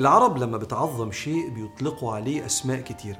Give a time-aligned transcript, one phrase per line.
[0.00, 3.18] العرب لما بتعظم شيء بيطلقوا عليه أسماء كتيرة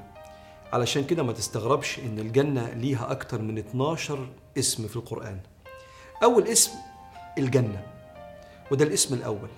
[0.73, 5.39] علشان كده ما تستغربش إن الجنة ليها أكتر من 12 اسم في القرآن.
[6.23, 6.71] أول اسم
[7.37, 7.83] الجنة
[8.71, 9.49] وده الاسم الأول.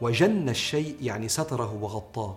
[0.00, 2.36] وجن الشيء يعني ستره وغطاه.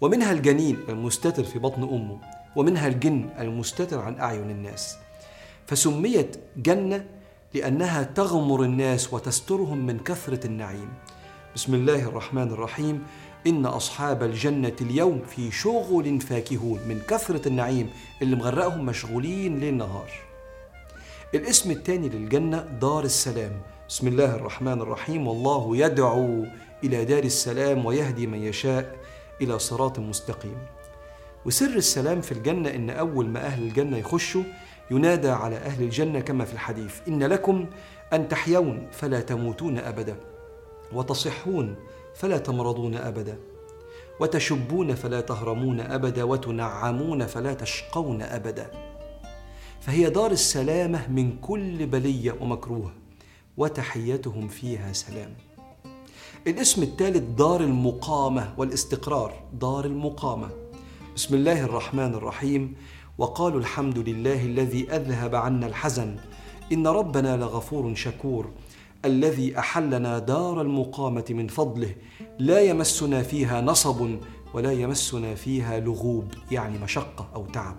[0.00, 2.18] ومنها الجنين المستتر في بطن أمه
[2.56, 4.96] ومنها الجن المستتر عن أعين الناس.
[5.66, 7.06] فسميت جنة
[7.54, 10.88] لأنها تغمر الناس وتسترهم من كثرة النعيم.
[11.54, 13.06] بسم الله الرحمن الرحيم.
[13.46, 17.90] إن أصحاب الجنة اليوم في شغل فاكهون من كثرة النعيم
[18.22, 20.10] اللي مغرقهم مشغولين ليل نهار
[21.34, 23.52] الاسم الثاني للجنة دار السلام.
[23.88, 25.26] بسم الله الرحمن الرحيم.
[25.26, 26.44] والله يدعو
[26.84, 28.96] إلى دار السلام ويهدي من يشاء
[29.40, 30.58] إلى صراط مستقيم.
[31.46, 34.42] وسر السلام في الجنة إن أول ما أهل الجنة يخشوا
[34.90, 36.94] ينادى على أهل الجنة كما في الحديث.
[37.08, 37.66] إن لكم
[38.12, 40.16] أن تحيون فلا تموتون أبدا.
[40.92, 41.76] وتصحون
[42.18, 43.38] فلا تمرضون أبدا.
[44.20, 46.22] وتشبون فلا تهرمون أبدا.
[46.22, 48.70] وتنعمون فلا تشقون أبدا.
[49.80, 52.92] فهي دار السلامة من كل بلية ومكروه.
[53.56, 55.34] وتحيتهم فيها سلام.
[56.46, 59.34] الاسم الثالث دار المقامة والاستقرار.
[59.60, 60.48] دار المقامة.
[61.16, 62.74] بسم الله الرحمن الرحيم.
[63.18, 66.16] وقالوا الحمد لله الذي أذهب عنا الحزن.
[66.72, 68.50] إن ربنا لغفور شكور.
[69.04, 71.94] الذي أحلنا دار المقامة من فضله.
[72.38, 74.10] لا يمسنا فيها نصب
[74.54, 77.76] ولا يمسنا فيها لغوب يعني مشقة أو تعب.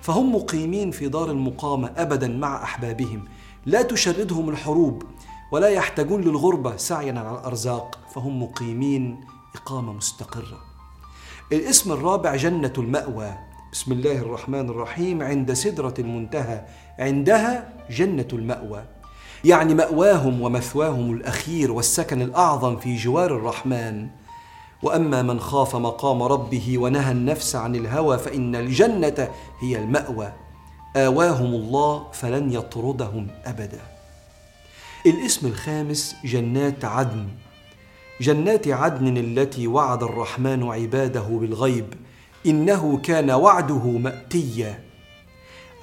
[0.00, 3.24] فهم مقيمين في دار المقامة أبدا مع أحبابهم.
[3.66, 5.02] لا تشردهم الحروب
[5.52, 7.98] ولا يحتاجون للغربة سعيا على الأرزاق.
[8.14, 9.20] فهم مقيمين
[9.54, 10.58] إقامة مستقرة.
[11.52, 13.38] الاسم الرابع جنة المأوى.
[13.72, 15.22] بسم الله الرحمن الرحيم.
[15.22, 16.66] عند سدرة المنتهى.
[16.98, 18.84] عندها جنة المأوى.
[19.44, 24.08] يعني مأواهم ومثواهم الأخير والسكن الأعظم في جوار الرحمن.
[24.82, 29.28] وأما من خاف مقام ربه ونهى النفس عن الهوى فإن الجنة
[29.60, 30.32] هي المأوى.
[30.96, 33.80] آواهم الله فلن يطردهم أبدا.
[35.06, 37.28] الاسم الخامس جنات عدن.
[38.20, 41.94] جنات عدن التي وعد الرحمن عباده بالغيب.
[42.46, 44.84] إنه كان وعده مأتيا.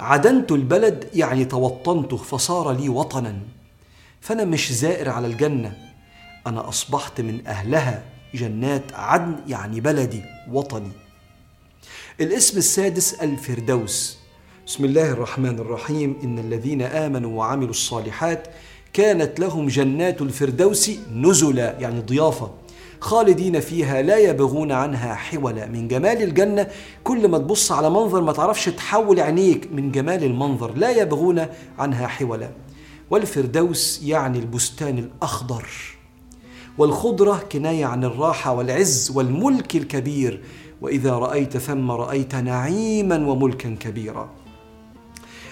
[0.02, 3.40] عدنت البلد يعني توطنته فصار لي وطنا.
[4.22, 5.78] فأنا مش زائر على الجنة.
[6.48, 8.04] أنا أصبحت من أهلها
[8.34, 10.92] جنات عدن يعني بلدي وطني.
[12.22, 14.18] الاسم السادس الفردوس.
[14.68, 16.18] بسم الله الرحمن الرحيم.
[16.24, 18.48] إن الذين آمنوا وعملوا الصالحات
[18.94, 22.52] كانت لهم جنات الفردوس نزلا يعني ضيافة.
[23.02, 25.66] خالدين فيها لا يبغون عنها حولا.
[25.66, 26.68] من جمال الجنة
[27.04, 29.72] كل ما تبص على منظر ما تعرفش تحول عينيك.
[29.74, 31.46] من جمال المنظر لا يبغون
[31.80, 32.52] عنها حولا.
[33.10, 35.68] والفردوس يعني البستان الأخضر.
[36.78, 40.42] والخضرة كناية عن الراحة والعز والملك الكبير.
[40.82, 44.30] وإذا رأيت ثم رأيت نعيما وملكا كبيرا.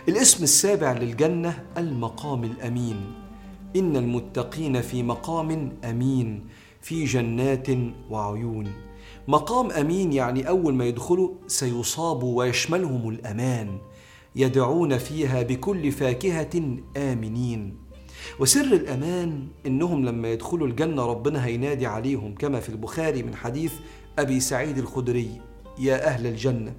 [0.07, 2.95] الاسم السابع للجنة المقام الأمين.
[3.75, 6.43] إن المتقين في مقام أمين.
[6.81, 7.67] في جنات
[8.09, 8.71] وعيون.
[9.27, 13.77] مقام أمين يعني أول ما يدخلوا سيصابوا ويشملهم الأمان
[14.35, 17.77] يدعون فيها بكل فاكهة آمنين.
[18.39, 23.73] وسر الأمان إنهم لما يدخلوا الجنة ربنا هينادي عليهم كما في البخاري من حديث
[24.19, 25.29] أبي سعيد الخدري
[25.79, 26.73] يا أهل الجنة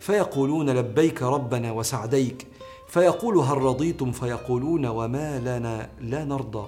[0.00, 2.46] فيقولون لبيك ربنا وسعديك
[2.88, 6.66] فيقول هل رضيتم؟ فيقولون وما لنا لا نرضى.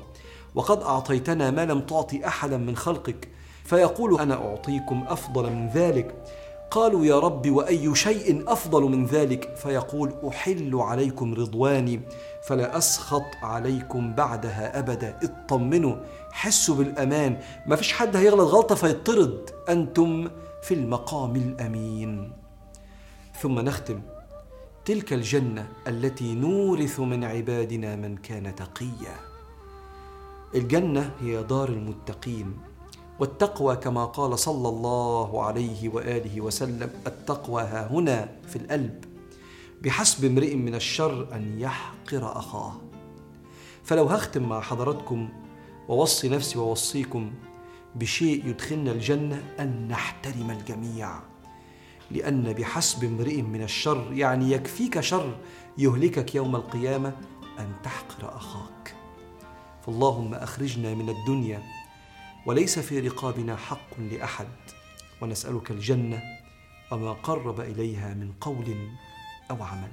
[0.54, 3.28] وقد أعطيتنا ما لم تعطي أحدا من خلقك.
[3.64, 6.14] فيقول أنا أعطيكم أفضل من ذلك.
[6.70, 12.00] قالوا يا رب وأي شيء أفضل من ذلك؟ فيقول أحل عليكم رضواني
[12.48, 15.18] فلا أسخط عليكم بعدها أبدا.
[15.22, 15.96] اطمنوا
[16.32, 17.40] حسوا بالأمان.
[17.66, 19.50] ما فيش حد هيغلط غلطة فيطرد.
[19.68, 20.28] أنتم
[20.62, 22.32] في المقام الأمين.
[23.40, 24.00] ثم نختم.
[24.84, 29.29] تلك الجنة التي نورث من عبادنا من كان تقيا.
[30.54, 32.56] الجنة هي دار المتقين
[33.20, 39.04] والتقوى كما قال صلى الله عليه وآله وسلم التقوى ها هنا في القلب
[39.82, 42.72] بحسب امرئ من الشر أن يحقر أخاه.
[43.84, 45.28] فلو هختم مع حضراتكم
[45.88, 47.32] ووصي نفسي ووصيكم
[47.94, 51.10] بشيء يدخلنا الجنة أن نحترم الجميع
[52.10, 55.36] لأن بحسب امرئ من الشر يعني يكفيك شر
[55.78, 57.12] يهلكك يوم القيامة
[57.58, 58.69] أن تحقر أخاك.
[59.86, 61.62] فاللهم أخرجنا من الدنيا
[62.46, 64.48] وليس في رقابنا حق لأحد
[65.22, 66.22] ونسألك الجنة
[66.92, 68.88] وما قرب إليها من قول
[69.50, 69.92] أو عمل.